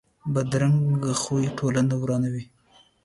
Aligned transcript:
بدرنګه 0.33 1.13
خوی 1.21 1.45
ټولنه 1.57 1.95
ورانوي 2.01 2.43